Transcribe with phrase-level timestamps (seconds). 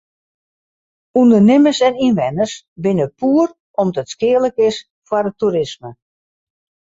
[1.23, 2.53] Undernimmers en ynwenners
[2.87, 3.53] binne poer
[3.83, 5.93] om't it skealik is foar it toerisme.